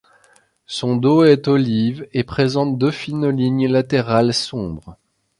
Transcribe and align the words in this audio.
Son 0.65 0.95
dos 0.95 1.25
est 1.25 1.47
olive 1.47 2.07
et 2.11 2.23
présente 2.23 2.79
deux 2.79 2.89
fines 2.89 3.29
lignes 3.29 3.67
latérales 3.71 4.33
sombres. 4.33 4.97